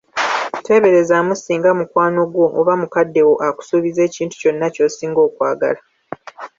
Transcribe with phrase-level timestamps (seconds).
[0.63, 5.79] Teeberezaamu singa mukwano gwo oba mukadde wo akusuubizza ekintu kyonna kyosinga okwagala.